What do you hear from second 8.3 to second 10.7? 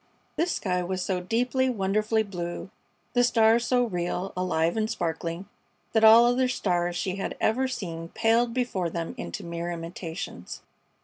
before them into mere imitations.